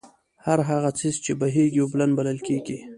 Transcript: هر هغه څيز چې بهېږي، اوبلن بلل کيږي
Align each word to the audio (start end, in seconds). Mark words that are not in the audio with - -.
هر 0.45 0.59
هغه 0.69 0.89
څيز 0.99 1.15
چې 1.25 1.31
بهېږي، 1.41 1.79
اوبلن 1.83 2.11
بلل 2.17 2.37
کيږي 2.47 2.77